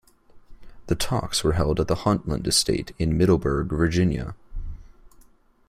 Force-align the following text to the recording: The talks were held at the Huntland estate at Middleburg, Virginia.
The 0.87 0.95
talks 0.95 1.43
were 1.43 1.53
held 1.53 1.79
at 1.79 1.87
the 1.87 1.93
Huntland 1.93 2.47
estate 2.47 2.91
at 2.99 3.07
Middleburg, 3.09 3.69
Virginia. 3.69 4.33